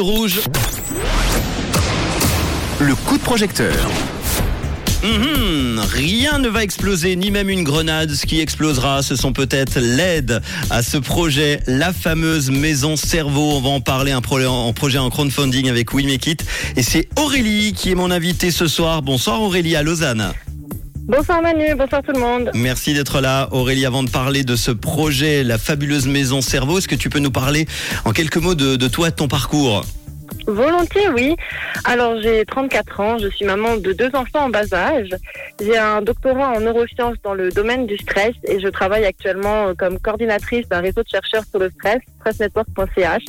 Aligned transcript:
Rouge. 0.00 0.40
Le 2.80 2.94
coup 2.94 3.18
de 3.18 3.22
projecteur. 3.22 3.74
Mhm, 5.02 5.80
rien 5.80 6.38
ne 6.38 6.48
va 6.48 6.62
exploser, 6.62 7.14
ni 7.14 7.30
même 7.30 7.50
une 7.50 7.62
grenade. 7.62 8.10
Ce 8.14 8.24
qui 8.24 8.40
explosera, 8.40 9.02
ce 9.02 9.16
sont 9.16 9.34
peut-être 9.34 9.78
l'aide 9.78 10.40
à 10.70 10.82
ce 10.82 10.96
projet, 10.96 11.60
la 11.66 11.92
fameuse 11.92 12.50
maison 12.50 12.96
cerveau. 12.96 13.52
On 13.52 13.60
va 13.60 13.68
en 13.68 13.80
parler, 13.82 14.12
un 14.12 14.22
projet 14.22 14.46
en, 14.46 14.72
projet 14.72 14.96
en 14.96 15.10
crowdfunding 15.10 15.68
avec 15.68 15.92
We 15.92 16.06
Make 16.06 16.26
It. 16.26 16.44
Et 16.76 16.82
c'est 16.82 17.10
Aurélie 17.16 17.74
qui 17.74 17.90
est 17.90 17.94
mon 17.94 18.10
invitée 18.10 18.50
ce 18.50 18.68
soir. 18.68 19.02
Bonsoir 19.02 19.42
Aurélie 19.42 19.76
à 19.76 19.82
Lausanne. 19.82 20.32
Bonsoir 21.06 21.42
Manu, 21.42 21.74
bonsoir 21.76 22.02
tout 22.02 22.12
le 22.12 22.20
monde. 22.20 22.50
Merci 22.54 22.94
d'être 22.94 23.20
là. 23.20 23.48
Aurélie, 23.50 23.84
avant 23.86 24.02
de 24.02 24.10
parler 24.10 24.44
de 24.44 24.54
ce 24.54 24.70
projet, 24.70 25.42
la 25.42 25.58
fabuleuse 25.58 26.06
maison 26.06 26.40
cerveau, 26.40 26.78
est-ce 26.78 26.88
que 26.88 26.94
tu 26.94 27.10
peux 27.10 27.18
nous 27.18 27.30
parler 27.32 27.66
en 28.04 28.12
quelques 28.12 28.36
mots 28.36 28.54
de, 28.54 28.76
de 28.76 28.88
toi, 28.88 29.10
de 29.10 29.16
ton 29.16 29.28
parcours? 29.28 29.84
Volontiers, 30.46 31.08
oui. 31.08 31.36
Alors, 31.84 32.20
j'ai 32.22 32.44
34 32.44 33.00
ans, 33.00 33.18
je 33.18 33.28
suis 33.28 33.44
maman 33.44 33.76
de 33.76 33.92
deux 33.92 34.10
enfants 34.14 34.46
en 34.46 34.48
bas 34.48 34.72
âge. 34.72 35.10
J'ai 35.60 35.76
un 35.76 36.02
doctorat 36.02 36.50
en 36.56 36.60
neurosciences 36.60 37.16
dans 37.22 37.34
le 37.34 37.50
domaine 37.50 37.86
du 37.86 37.96
stress 37.96 38.34
et 38.44 38.58
je 38.58 38.68
travaille 38.68 39.04
actuellement 39.04 39.68
euh, 39.68 39.74
comme 39.74 39.98
coordinatrice 39.98 40.68
d'un 40.68 40.80
réseau 40.80 41.02
de 41.02 41.08
chercheurs 41.08 41.44
sur 41.48 41.58
le 41.58 41.70
stress, 41.70 42.00
stressnetwork.ch. 42.20 43.22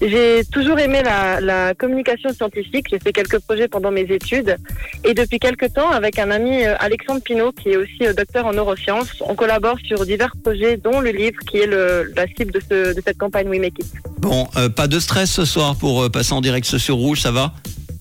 J'ai 0.00 0.44
toujours 0.52 0.78
aimé 0.78 1.02
la, 1.04 1.74
communication 1.74 2.30
scientifique, 2.32 2.86
j'ai 2.90 2.98
fait 2.98 3.12
quelques 3.12 3.40
projets 3.40 3.68
pendant 3.68 3.90
mes 3.90 4.02
études 4.02 4.56
et 5.04 5.14
depuis 5.14 5.38
quelques 5.38 5.72
temps, 5.72 5.90
avec 5.90 6.18
un 6.18 6.30
ami 6.30 6.64
euh, 6.64 6.74
Alexandre 6.78 7.20
Pinault, 7.22 7.52
qui 7.52 7.70
est 7.70 7.76
aussi 7.76 8.06
euh, 8.06 8.12
docteur 8.12 8.46
en 8.46 8.52
neurosciences, 8.52 9.10
on 9.20 9.34
collabore 9.34 9.78
sur 9.84 10.06
divers 10.06 10.32
projets, 10.42 10.76
dont 10.76 11.00
le 11.00 11.10
livre 11.10 11.38
qui 11.50 11.58
est 11.58 11.66
la 11.66 12.26
cible 12.36 12.52
de 12.52 13.00
cette 13.04 13.18
campagne 13.18 13.48
We 13.48 13.60
Make 13.60 13.78
It. 13.80 13.92
Bon, 14.18 14.46
pas 14.74 14.86
de 14.86 14.98
stress 14.98 15.30
ce 15.30 15.44
soir 15.44 15.76
pour 15.76 16.10
passer 16.10 16.32
en 16.32 16.40
direct 16.40 16.66
sur 16.66 16.96
Rouge, 16.96 17.20
ça 17.20 17.30
va? 17.30 17.52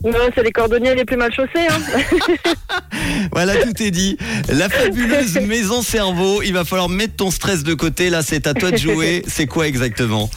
Non, 0.05 0.29
c'est 0.35 0.43
les 0.43 0.51
cordonniers 0.51 0.93
les 0.93 1.03
plus 1.03 1.17
mal 1.17 1.33
chaussés. 1.33 1.67
Hein. 1.67 1.79
voilà, 3.31 3.55
tout 3.55 3.81
est 3.81 3.91
dit. 3.91 4.17
La 4.49 4.69
fabuleuse 4.69 5.35
maison 5.47 5.81
cerveau. 5.81 6.41
Il 6.43 6.53
va 6.53 6.63
falloir 6.63 6.89
mettre 6.89 7.15
ton 7.15 7.31
stress 7.31 7.63
de 7.63 7.73
côté. 7.73 8.11
Là, 8.11 8.21
c'est 8.21 8.45
à 8.45 8.53
toi 8.53 8.71
de 8.71 8.77
jouer. 8.77 9.23
C'est 9.27 9.47
quoi 9.47 9.67
exactement? 9.67 10.29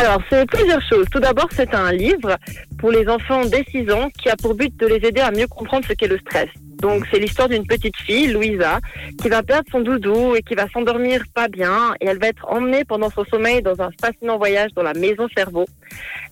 Alors, 0.00 0.22
c'est 0.30 0.46
plusieurs 0.46 0.80
choses. 0.88 1.06
Tout 1.10 1.18
d'abord, 1.18 1.48
c'est 1.54 1.74
un 1.74 1.92
livre 1.92 2.36
pour 2.78 2.92
les 2.92 3.08
enfants 3.08 3.44
dès 3.46 3.64
6 3.70 3.90
ans 3.90 4.08
qui 4.16 4.28
a 4.28 4.36
pour 4.36 4.54
but 4.54 4.74
de 4.78 4.86
les 4.86 5.06
aider 5.06 5.20
à 5.20 5.32
mieux 5.32 5.48
comprendre 5.48 5.84
ce 5.88 5.92
qu'est 5.92 6.06
le 6.06 6.18
stress. 6.18 6.48
Donc 6.80 7.06
c'est 7.10 7.18
l'histoire 7.18 7.48
d'une 7.48 7.66
petite 7.66 7.96
fille, 7.96 8.28
Louisa, 8.28 8.78
qui 9.20 9.28
va 9.28 9.42
perdre 9.42 9.68
son 9.70 9.80
doudou 9.80 10.34
et 10.36 10.42
qui 10.42 10.54
va 10.54 10.68
s'endormir 10.68 11.22
pas 11.34 11.48
bien 11.48 11.94
et 12.00 12.06
elle 12.06 12.18
va 12.18 12.28
être 12.28 12.46
emmenée 12.48 12.84
pendant 12.84 13.10
son 13.10 13.24
sommeil 13.24 13.62
dans 13.62 13.80
un 13.80 13.90
fascinant 14.00 14.38
voyage 14.38 14.70
dans 14.74 14.82
la 14.82 14.94
maison 14.94 15.26
cerveau. 15.36 15.64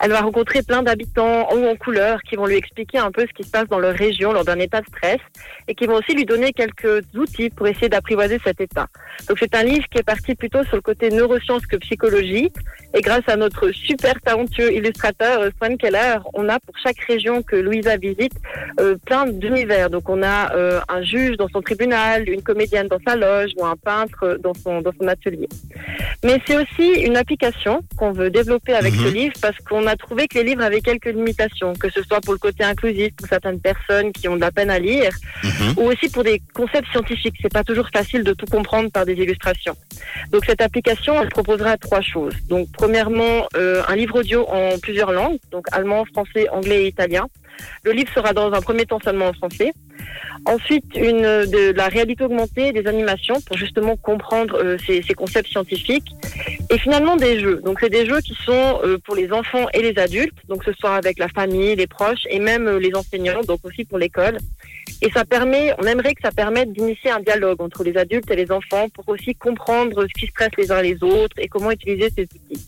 Elle 0.00 0.10
va 0.10 0.20
rencontrer 0.20 0.62
plein 0.62 0.82
d'habitants 0.82 1.48
en 1.50 1.66
en 1.66 1.74
couleur 1.74 2.22
qui 2.22 2.36
vont 2.36 2.46
lui 2.46 2.56
expliquer 2.56 2.98
un 2.98 3.10
peu 3.10 3.22
ce 3.22 3.32
qui 3.32 3.42
se 3.42 3.50
passe 3.50 3.66
dans 3.68 3.78
leur 3.78 3.94
région 3.94 4.32
lors 4.32 4.44
d'un 4.44 4.58
état 4.58 4.80
de 4.80 4.86
stress 4.86 5.18
et 5.68 5.74
qui 5.74 5.86
vont 5.86 5.94
aussi 5.94 6.14
lui 6.14 6.24
donner 6.24 6.52
quelques 6.52 7.02
outils 7.14 7.50
pour 7.50 7.66
essayer 7.66 7.88
d'apprivoiser 7.88 8.38
cet 8.44 8.60
état. 8.60 8.86
Donc 9.28 9.38
c'est 9.40 9.54
un 9.54 9.64
livre 9.64 9.84
qui 9.90 9.98
est 9.98 10.04
parti 10.04 10.34
plutôt 10.34 10.62
sur 10.64 10.76
le 10.76 10.82
côté 10.82 11.10
neurosciences 11.10 11.66
que 11.66 11.76
psychologie 11.76 12.52
et 12.94 13.00
grâce 13.00 13.26
à 13.26 13.36
notre 13.36 13.70
super 13.72 14.20
talentueux 14.20 14.72
illustrateur 14.72 15.50
Swan 15.58 15.76
Keller, 15.76 16.16
on 16.34 16.48
a 16.48 16.60
pour 16.60 16.76
chaque 16.78 17.00
région 17.00 17.42
que 17.42 17.56
Louisa 17.56 17.96
visite 17.96 18.34
euh, 18.80 18.96
plein 19.04 19.26
d'univers. 19.26 19.90
Donc 19.90 20.08
on 20.08 20.22
a 20.22 20.35
euh, 20.54 20.80
un 20.88 21.02
juge 21.02 21.36
dans 21.36 21.48
son 21.48 21.62
tribunal, 21.62 22.28
une 22.28 22.42
comédienne 22.42 22.88
dans 22.88 22.98
sa 23.06 23.16
loge 23.16 23.50
ou 23.56 23.64
un 23.64 23.76
peintre 23.76 24.38
dans 24.42 24.54
son, 24.54 24.80
dans 24.80 24.92
son 24.98 25.08
atelier. 25.08 25.48
Mais 26.24 26.40
c'est 26.46 26.56
aussi 26.56 27.02
une 27.02 27.16
application 27.16 27.82
qu'on 27.96 28.12
veut 28.12 28.30
développer 28.30 28.74
avec 28.74 28.94
ce 28.94 29.08
mhm. 29.08 29.14
livre 29.14 29.34
parce 29.40 29.58
qu'on 29.58 29.86
a 29.86 29.96
trouvé 29.96 30.28
que 30.28 30.38
les 30.38 30.44
livres 30.44 30.62
avaient 30.62 30.80
quelques 30.80 31.12
limitations, 31.12 31.74
que 31.74 31.90
ce 31.90 32.02
soit 32.02 32.20
pour 32.20 32.32
le 32.32 32.38
côté 32.38 32.64
inclusif 32.64 33.14
pour 33.16 33.28
certaines 33.28 33.60
personnes 33.60 34.12
qui 34.12 34.28
ont 34.28 34.36
de 34.36 34.40
la 34.40 34.50
peine 34.50 34.70
à 34.70 34.78
lire 34.78 35.12
mhm. 35.42 35.74
ou 35.76 35.82
aussi 35.90 36.08
pour 36.08 36.24
des 36.24 36.40
concepts 36.54 36.90
scientifiques. 36.90 37.36
C'est 37.40 37.52
pas 37.52 37.64
toujours 37.64 37.88
facile 37.92 38.24
de 38.24 38.32
tout 38.32 38.46
comprendre 38.46 38.90
par 38.90 39.04
des 39.04 39.14
illustrations. 39.14 39.76
Donc 40.30 40.44
cette 40.46 40.60
application, 40.60 41.20
elle 41.20 41.28
proposera 41.28 41.76
trois 41.76 42.00
choses. 42.00 42.34
Donc 42.48 42.68
premièrement, 42.72 43.46
euh, 43.56 43.82
un 43.88 43.96
livre 43.96 44.20
audio 44.20 44.46
en 44.48 44.78
plusieurs 44.78 45.12
langues, 45.12 45.38
donc 45.50 45.66
allemand, 45.72 46.04
français, 46.12 46.48
anglais 46.50 46.84
et 46.84 46.88
italien. 46.88 47.26
Le 47.84 47.92
livre 47.92 48.12
sera 48.14 48.32
dans 48.32 48.52
un 48.52 48.60
premier 48.60 48.84
temps 48.84 49.00
seulement 49.02 49.28
en 49.28 49.32
français. 49.32 49.72
Ensuite, 50.44 50.84
une, 50.94 51.22
de 51.22 51.72
la 51.72 51.88
réalité 51.88 52.22
augmentée, 52.22 52.72
des 52.72 52.86
animations 52.86 53.40
pour 53.40 53.56
justement 53.56 53.96
comprendre 53.96 54.56
euh, 54.62 54.76
ces, 54.86 55.02
concepts 55.14 55.48
scientifiques. 55.48 56.14
Et 56.70 56.78
finalement, 56.78 57.16
des 57.16 57.40
jeux. 57.40 57.60
Donc, 57.64 57.78
c'est 57.80 57.90
des 57.90 58.06
jeux 58.06 58.20
qui 58.20 58.34
sont 58.44 58.80
euh, 58.84 58.98
pour 59.04 59.16
les 59.16 59.32
enfants 59.32 59.66
et 59.74 59.82
les 59.82 59.98
adultes, 59.98 60.36
donc 60.48 60.62
ce 60.62 60.72
soit 60.72 60.94
avec 60.94 61.18
la 61.18 61.28
famille, 61.28 61.74
les 61.74 61.88
proches 61.88 62.26
et 62.30 62.38
même 62.38 62.68
euh, 62.68 62.78
les 62.78 62.94
enseignants, 62.94 63.40
donc 63.46 63.60
aussi 63.64 63.84
pour 63.84 63.98
l'école. 63.98 64.38
Et 65.02 65.10
ça 65.10 65.24
permet, 65.24 65.74
on 65.78 65.86
aimerait 65.86 66.14
que 66.14 66.22
ça 66.22 66.30
permette 66.30 66.72
d'initier 66.72 67.10
un 67.10 67.20
dialogue 67.20 67.60
entre 67.60 67.82
les 67.82 67.96
adultes 67.96 68.30
et 68.30 68.36
les 68.36 68.52
enfants 68.52 68.88
pour 68.88 69.08
aussi 69.08 69.34
comprendre 69.34 70.06
ce 70.06 70.20
qui 70.20 70.28
stresse 70.28 70.52
les 70.56 70.70
uns 70.70 70.80
les 70.80 71.02
autres 71.02 71.36
et 71.38 71.48
comment 71.48 71.72
utiliser 71.72 72.08
ces 72.14 72.22
outils. 72.22 72.66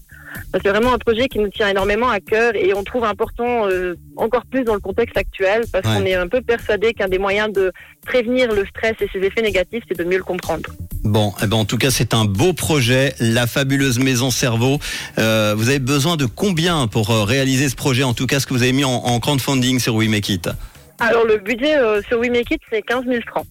C'est 0.55 0.69
vraiment 0.69 0.93
un 0.93 0.99
projet 0.99 1.28
qui 1.28 1.39
nous 1.39 1.49
tient 1.49 1.69
énormément 1.69 2.09
à 2.09 2.21
cœur 2.21 2.55
et 2.55 2.75
on 2.75 2.83
trouve 2.83 3.05
important 3.05 3.69
euh, 3.69 3.94
encore 4.16 4.44
plus 4.47 4.65
dans 4.65 4.75
le 4.75 4.81
contexte 4.81 5.16
actuel 5.16 5.65
parce 5.72 5.84
qu'on 5.87 6.05
est 6.05 6.15
un 6.15 6.28
peu 6.28 6.41
persuadé 6.41 6.94
qu'un 6.94 7.09
des 7.09 7.19
moyens 7.19 7.53
de 7.53 7.72
prévenir 8.06 8.53
le 8.53 8.65
stress 8.66 8.94
et 9.00 9.09
ses 9.12 9.21
effets 9.21 9.43
négatifs, 9.43 9.84
c'est 9.89 9.99
de 9.99 10.05
mieux 10.05 10.16
le 10.16 10.25
comprendre. 10.25 10.71
Bon, 11.05 11.33
eh 11.43 11.47
ben 11.47 11.56
en 11.56 11.65
tout 11.65 11.78
cas, 11.78 11.91
c'est 11.91 12.15
un 12.15 12.25
beau 12.25 12.53
projet, 12.53 13.15
la 13.21 13.47
fabuleuse 13.47 13.99
maison 13.99 14.31
cerveau. 14.31 14.78
Euh, 15.19 15.55
vous 15.56 15.69
avez 15.69 15.78
besoin 15.78 16.16
de 16.16 16.27
combien 16.27 16.87
pour 16.87 17.10
euh, 17.10 17.25
réaliser 17.25 17.69
ce 17.69 17.77
projet? 17.77 18.03
En 18.03 18.15
tout 18.15 18.27
cas, 18.27 18.41
ce 18.41 18.47
que 18.47 18.55
vous 18.55 18.62
avez 18.62 18.72
mis 18.72 18.84
en, 18.84 18.91
en 18.91 19.21
crowdfunding 19.21 19.78
sur 19.78 19.95
We 19.95 20.09
Make 20.09 20.28
It? 20.28 20.50
Alors, 20.99 21.25
le 21.25 21.39
budget 21.39 21.77
sur 22.09 22.19
We 22.19 22.28
Make 22.28 22.50
It, 22.50 22.60
c'est 22.71 22.83
15 22.83 23.05
000 23.05 23.21
francs. 23.28 23.47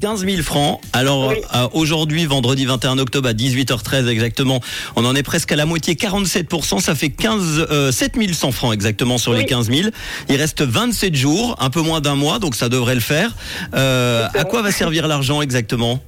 15 0.00 0.26
000 0.26 0.42
francs. 0.42 0.80
Alors 0.92 1.30
euh, 1.30 1.68
aujourd'hui, 1.72 2.24
vendredi 2.26 2.64
21 2.66 2.98
octobre 2.98 3.28
à 3.28 3.32
18h13 3.32 4.08
exactement, 4.08 4.60
on 4.96 5.04
en 5.04 5.14
est 5.14 5.22
presque 5.22 5.52
à 5.52 5.56
la 5.56 5.66
moitié, 5.66 5.94
47%, 5.94 6.80
ça 6.80 6.94
fait 6.94 7.10
15, 7.10 7.66
euh, 7.70 7.92
7100 7.92 8.52
francs 8.52 8.72
exactement 8.72 9.18
sur 9.18 9.32
les 9.32 9.44
15 9.44 9.70
000. 9.70 9.88
Il 10.28 10.36
reste 10.36 10.62
27 10.62 11.14
jours, 11.14 11.56
un 11.60 11.70
peu 11.70 11.80
moins 11.80 12.00
d'un 12.00 12.14
mois, 12.14 12.38
donc 12.38 12.54
ça 12.54 12.68
devrait 12.68 12.94
le 12.94 13.00
faire. 13.00 13.34
Euh, 13.74 14.28
à 14.34 14.44
quoi 14.44 14.62
va 14.62 14.70
servir 14.70 15.08
l'argent 15.08 15.42
exactement? 15.42 16.00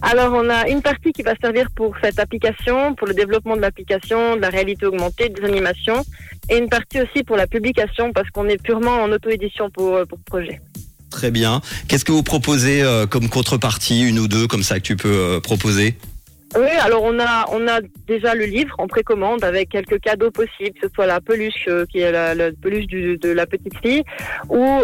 Alors, 0.00 0.32
on 0.34 0.48
a 0.48 0.68
une 0.68 0.82
partie 0.82 1.12
qui 1.12 1.22
va 1.22 1.34
servir 1.40 1.68
pour 1.74 1.94
cette 2.02 2.18
application, 2.18 2.94
pour 2.94 3.06
le 3.06 3.14
développement 3.14 3.56
de 3.56 3.60
l'application, 3.60 4.36
de 4.36 4.40
la 4.40 4.48
réalité 4.48 4.86
augmentée, 4.86 5.28
des 5.28 5.44
animations, 5.44 6.02
et 6.48 6.56
une 6.56 6.68
partie 6.68 7.00
aussi 7.00 7.22
pour 7.22 7.36
la 7.36 7.46
publication, 7.46 8.12
parce 8.12 8.28
qu'on 8.30 8.48
est 8.48 8.60
purement 8.60 9.02
en 9.02 9.12
auto-édition 9.12 9.70
pour, 9.70 9.94
euh, 9.94 10.04
pour 10.04 10.18
projet. 10.20 10.60
Très 11.12 11.30
bien. 11.30 11.60
Qu'est-ce 11.88 12.06
que 12.06 12.10
vous 12.10 12.22
proposez 12.22 12.82
euh, 12.82 13.06
comme 13.06 13.28
contrepartie, 13.28 14.08
une 14.08 14.18
ou 14.18 14.28
deux 14.28 14.48
comme 14.48 14.62
ça 14.62 14.76
que 14.76 14.84
tu 14.84 14.96
peux 14.96 15.14
euh, 15.14 15.40
proposer? 15.40 15.94
Oui, 16.56 16.68
alors 16.80 17.02
on 17.02 17.18
a 17.18 17.46
on 17.50 17.66
a 17.68 17.80
déjà 18.06 18.34
le 18.34 18.44
livre 18.44 18.74
en 18.78 18.86
précommande 18.86 19.42
avec 19.44 19.70
quelques 19.70 20.00
cadeaux 20.00 20.30
possibles, 20.30 20.78
que 20.78 20.88
ce 20.88 20.94
soit 20.94 21.06
la 21.06 21.20
peluche 21.20 21.66
euh, 21.68 21.86
qui 21.86 22.00
est 22.00 22.12
la, 22.12 22.50
peluche 22.50 22.86
de 22.86 23.28
la 23.30 23.46
petite 23.46 23.76
fille 23.82 24.02
ou 24.48 24.80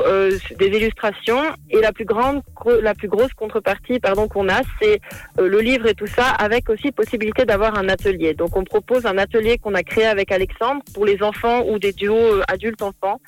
des 0.58 0.66
illustrations. 0.66 1.42
Et 1.70 1.80
la 1.80 1.92
plus 1.92 2.04
grande, 2.04 2.42
la 2.82 2.94
plus 2.94 3.08
grosse 3.08 3.32
contrepartie, 3.32 3.98
pardon, 4.00 4.28
qu'on 4.28 4.48
a, 4.48 4.60
c'est 4.80 5.00
le 5.38 5.60
livre 5.60 5.86
et 5.86 5.94
tout 5.94 6.06
ça, 6.06 6.26
avec 6.28 6.68
aussi 6.70 6.90
possibilité 6.92 7.44
d'avoir 7.46 7.78
un 7.78 7.88
atelier. 7.88 8.34
Donc 8.34 8.56
on 8.56 8.64
propose 8.64 9.06
un 9.06 9.18
atelier 9.18 9.58
qu'on 9.58 9.74
a 9.74 9.82
créé 9.82 10.06
avec 10.06 10.30
Alexandre 10.30 10.82
pour 10.94 11.04
les 11.06 11.22
enfants 11.22 11.64
ou 11.66 11.78
des 11.78 11.92
duos 11.92 12.42
adultes 12.48 12.82
enfants 12.82 13.18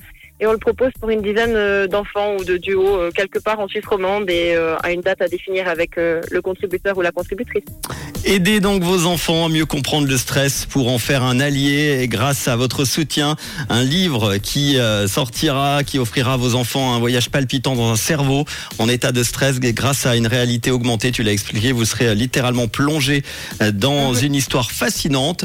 et 0.41 0.47
on 0.47 0.53
le 0.53 0.59
propose 0.59 0.91
pour 0.99 1.11
une 1.11 1.21
dizaine 1.21 1.55
euh, 1.55 1.87
d'enfants 1.87 2.37
ou 2.39 2.45
de 2.45 2.57
duos 2.57 2.97
euh, 2.97 3.11
quelque 3.15 3.39
part 3.39 3.61
en 3.61 3.69
Suisse 3.69 3.85
romande 3.87 4.31
et 4.31 4.55
euh, 4.55 4.77
à 4.83 4.91
une 4.91 5.03
date 5.03 5.21
à 5.21 5.29
définir 5.29 5.69
avec 5.69 5.97
le 5.97 6.41
contributeur 6.41 6.97
ou 6.97 7.03
la 7.03 7.13
contributrice. 7.13 7.65
Aidez 8.25 8.61
donc 8.61 8.83
vos 8.83 9.07
enfants 9.07 9.47
à 9.47 9.49
mieux 9.49 9.67
comprendre 9.67 10.09
le 10.09 10.17
stress 10.17 10.65
pour 10.67 10.89
en 10.89 10.99
faire 10.99 11.23
un 11.23 11.41
allié 11.41 11.99
et 12.01 12.09
grâce 12.09 12.49
à 12.49 12.57
votre 12.57 12.85
soutien, 12.85 13.37
un 13.69 13.83
livre 13.83 14.37
qui 14.37 14.79
sortira, 15.07 15.85
qui 15.85 15.99
offrira 15.99 16.35
à 16.35 16.37
vos 16.37 16.55
enfants 16.55 16.95
un 16.95 16.99
voyage 16.99 17.31
palpitant 17.31 17.75
dans 17.75 17.91
un 17.91 17.97
cerveau 17.97 18.45
en 18.79 18.89
état 18.89 19.13
de 19.13 19.23
stress 19.23 19.57
et 19.63 19.73
grâce 19.73 20.07
à 20.07 20.17
une 20.17 20.27
réalité 20.27 20.71
augmentée, 20.71 21.11
tu 21.13 21.23
l'as 21.23 21.33
expliqué, 21.33 21.73
vous 21.73 21.85
serez 21.85 22.15
littéralement 22.15 22.69
plongé 22.69 23.23
dans 23.73 24.15
une 24.15 24.35
histoire 24.35 24.71
fascinante. 24.71 25.45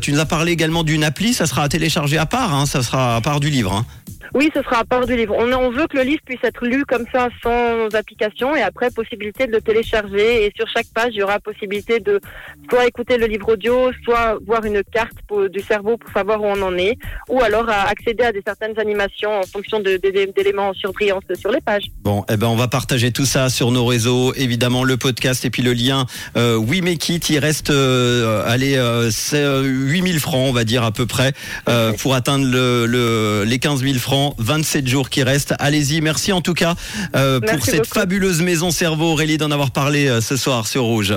tu 0.00 0.12
nous 0.12 0.20
as 0.20 0.26
parlé 0.26 0.52
également 0.52 0.84
d'une 0.84 1.04
appli, 1.04 1.34
ça 1.34 1.46
sera 1.46 1.64
à 1.64 1.68
télécharger 1.68 2.18
à 2.18 2.26
part, 2.26 2.54
hein, 2.54 2.66
ça 2.66 2.82
sera 2.82 3.16
à 3.16 3.20
part 3.20 3.40
du 3.40 3.50
livre. 3.50 3.72
Hein. 3.72 3.86
Oui, 4.34 4.50
ce 4.54 4.62
sera 4.62 4.78
à 4.80 4.84
part 4.84 5.06
du 5.06 5.16
livre. 5.16 5.34
On, 5.38 5.52
on 5.52 5.70
veut 5.70 5.86
que 5.86 5.96
le 5.96 6.02
livre 6.02 6.20
puisse 6.26 6.42
être 6.42 6.64
lu 6.66 6.84
comme 6.86 7.04
ça 7.12 7.28
sans 7.42 7.94
application 7.94 8.54
et 8.56 8.62
après 8.62 8.90
possibilité 8.90 9.46
de 9.46 9.52
le 9.52 9.60
télécharger 9.60 10.44
et 10.46 10.52
sur 10.56 10.66
chaque 10.68 10.86
page 10.94 11.10
il 11.12 11.18
y 11.18 11.22
aura 11.22 11.38
possibilité 11.38 12.00
de 12.00 12.20
soit 12.68 12.86
écouter 12.86 13.16
le 13.16 13.26
livre 13.26 13.52
audio, 13.52 13.90
soit 14.04 14.36
voir 14.46 14.64
une 14.64 14.82
carte 14.92 15.12
pour- 15.28 15.48
du 15.48 15.60
cerveau 15.60 15.96
pour 15.96 16.10
savoir 16.12 16.40
où 16.42 16.46
on 16.46 16.60
en 16.62 16.76
est 16.76 16.96
ou 17.28 17.40
alors 17.42 17.68
à 17.68 17.88
accéder 17.88 18.24
à 18.24 18.32
des 18.32 18.42
certaines 18.44 18.78
animations 18.78 19.38
en 19.38 19.42
fonction 19.44 19.78
d'éléments 19.80 20.70
en 20.70 20.74
surbrillance 20.74 21.22
sur 21.38 21.50
les 21.52 21.60
pages. 21.60 21.84
Bon, 22.02 22.24
eh 22.28 22.36
ben 22.36 22.48
on 22.48 22.56
va 22.56 22.66
partager 22.68 23.12
tout 23.12 23.26
ça 23.26 23.48
sur 23.48 23.70
nos 23.70 23.86
réseaux, 23.86 24.34
évidemment 24.34 24.82
le 24.82 24.96
podcast 24.96 25.44
et 25.44 25.50
puis 25.50 25.62
le 25.62 25.72
lien 25.74 26.06
euh, 26.36 26.56
We 26.56 26.82
Make 26.82 27.08
It. 27.08 27.30
Il 27.30 27.38
reste 27.38 27.70
euh, 27.70 28.42
allez 28.46 28.76
euh, 28.76 29.10
c'est, 29.12 29.36
euh, 29.42 29.62
8000 29.62 30.18
francs, 30.18 30.48
on 30.48 30.52
va 30.52 30.64
dire 30.64 30.82
à 30.82 30.90
peu 30.90 31.06
près, 31.06 31.32
euh, 31.68 31.92
pour 31.92 32.14
atteindre 32.14 32.46
le, 32.50 32.86
le- 32.86 33.44
les 33.46 33.58
15 33.60 33.82
000 33.82 33.94
francs. 33.98 34.23
27 34.38 34.86
jours 34.86 35.10
qui 35.10 35.22
restent. 35.22 35.54
Allez-y, 35.58 36.00
merci 36.00 36.32
en 36.32 36.40
tout 36.40 36.54
cas 36.54 36.74
euh, 37.14 37.40
pour 37.40 37.64
cette 37.64 37.80
beaucoup. 37.80 37.94
fabuleuse 37.94 38.40
maison 38.40 38.70
cerveau, 38.70 39.12
Aurélie, 39.12 39.38
d'en 39.38 39.50
avoir 39.50 39.70
parlé 39.70 40.06
euh, 40.06 40.20
ce 40.20 40.36
soir 40.36 40.66
sur 40.66 40.84
Rouge. 40.84 41.14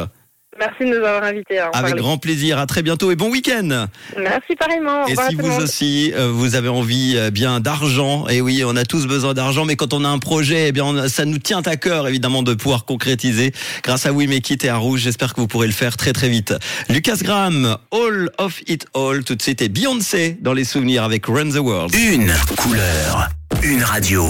Merci 0.59 0.85
de 0.85 0.97
nous 0.97 1.05
avoir 1.05 1.23
invités 1.23 1.59
à 1.59 1.67
en 1.69 1.71
Avec 1.71 1.89
parler. 1.89 2.01
grand 2.01 2.17
plaisir. 2.17 2.57
À 2.57 2.65
très 2.65 2.81
bientôt 2.81 3.11
et 3.11 3.15
bon 3.15 3.29
week-end. 3.29 3.87
Merci 4.17 4.55
pareillement. 4.57 5.03
Au 5.03 5.07
Et 5.07 5.15
si 5.29 5.35
vous 5.35 5.51
aussi, 5.61 6.13
euh, 6.15 6.31
vous 6.31 6.55
avez 6.55 6.69
envie 6.69 7.15
euh, 7.15 7.29
bien 7.29 7.59
d'argent, 7.59 8.27
et 8.27 8.41
oui, 8.41 8.63
on 8.65 8.75
a 8.75 8.83
tous 8.83 9.05
besoin 9.07 9.33
d'argent, 9.33 9.65
mais 9.65 9.75
quand 9.75 9.93
on 9.93 10.03
a 10.03 10.07
un 10.09 10.19
projet, 10.19 10.69
eh 10.69 10.71
bien, 10.71 10.85
on 10.85 11.07
ça 11.07 11.25
nous 11.25 11.37
tient 11.37 11.61
à 11.65 11.75
cœur, 11.77 12.07
évidemment, 12.07 12.43
de 12.43 12.53
pouvoir 12.53 12.85
concrétiser 12.85 13.51
grâce 13.83 14.05
à 14.05 14.11
We 14.13 14.27
Make 14.27 14.49
It 14.49 14.63
et 14.65 14.69
à 14.69 14.77
Rouge. 14.77 15.01
J'espère 15.01 15.33
que 15.33 15.41
vous 15.41 15.47
pourrez 15.47 15.67
le 15.67 15.73
faire 15.73 15.95
très, 15.95 16.13
très 16.13 16.29
vite. 16.29 16.53
Lucas 16.89 17.17
Graham, 17.21 17.77
All 17.91 18.29
of 18.37 18.59
It 18.67 18.87
All, 18.95 19.23
tout 19.23 19.35
de 19.35 19.41
suite, 19.41 19.61
et 19.61 19.69
Beyoncé 19.69 20.37
dans 20.41 20.53
les 20.53 20.63
souvenirs 20.63 21.03
avec 21.03 21.25
Run 21.27 21.49
the 21.51 21.57
World. 21.59 21.93
Une 21.95 22.33
couleur, 22.57 23.29
une 23.61 23.83
radio. 23.83 24.25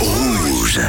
Rouge. 0.00 0.80